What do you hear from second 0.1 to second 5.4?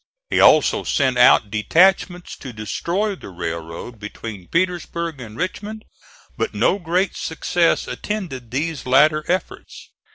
He also sent out detachments to destroy the railroad between Petersburg and